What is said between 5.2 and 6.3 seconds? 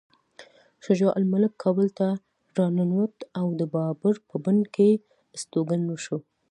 استوګن شو.